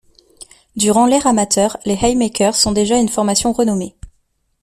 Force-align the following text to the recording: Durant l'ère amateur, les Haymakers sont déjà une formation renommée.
Durant 0.75 1.05
l'ère 1.05 1.27
amateur, 1.27 1.77
les 1.85 1.93
Haymakers 1.93 2.55
sont 2.55 2.71
déjà 2.71 2.97
une 2.97 3.07
formation 3.07 3.53
renommée. 3.53 3.95